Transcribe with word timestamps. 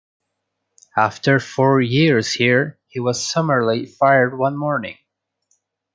After 0.97 1.39
four 1.39 1.79
years 1.79 2.33
here, 2.33 2.79
he 2.87 2.99
was 2.99 3.23
summarily 3.23 3.85
fired 3.85 4.35
one 4.35 4.57
morning. 4.57 4.97